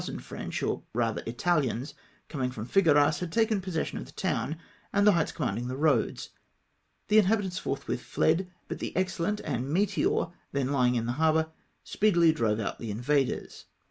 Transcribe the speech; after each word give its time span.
French, 0.19 0.63
or 0.63 0.81
rather 0.95 1.21
Itahans, 1.27 1.93
coming 2.27 2.49
from 2.49 2.65
Figueras, 2.65 3.19
had 3.19 3.31
taken 3.31 3.61
possession 3.61 3.99
of 3.99 4.07
the 4.07 4.11
town 4.11 4.57
and 4.91 5.05
the 5.05 5.11
heights 5.11 5.31
commanding 5.31 5.67
the 5.67 5.77
roads. 5.77 6.31
The 7.09 7.19
inhabitants 7.19 7.59
forthwith 7.59 8.01
fled; 8.01 8.49
but 8.67 8.79
the 8.79 8.95
Excellent 8.97 9.41
and 9.41 9.65
Meteor^ 9.67 10.31
then 10.53 10.71
lying 10.71 10.95
in 10.95 11.05
the 11.05 11.11
harbour, 11.21 11.51
speedily 11.83 12.31
drove 12.31 12.59
out 12.59 12.79
the 12.79 12.89
invaders. 12.89 13.65